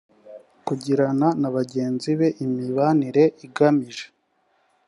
[0.67, 4.05] kugirana na bagenzi be imibanire igamije